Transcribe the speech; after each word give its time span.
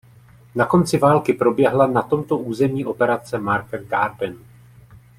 Na 0.55 0.65
konci 0.65 0.97
války 0.97 1.33
proběhla 1.33 1.87
na 1.87 2.01
tomto 2.01 2.37
území 2.37 2.85
operace 2.85 3.37
Market 3.37 3.87
Garden. 3.87 4.37